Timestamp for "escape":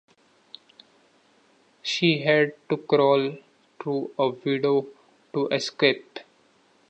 5.49-6.17